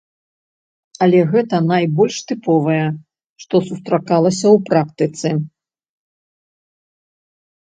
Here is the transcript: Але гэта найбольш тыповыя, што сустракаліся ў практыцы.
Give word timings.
Але 1.05 1.19
гэта 1.33 1.55
найбольш 1.71 2.15
тыповыя, 2.31 2.85
што 3.45 3.55
сустракаліся 3.67 4.47
ў 4.53 4.65
практыцы. 4.71 5.37